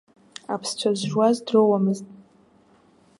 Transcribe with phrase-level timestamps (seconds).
[0.53, 2.05] Аԥсцәа зжуаз дроуамызт.